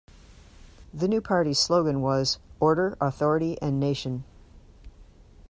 [0.95, 4.23] The new party's slogan was "Order, Authority and Nation".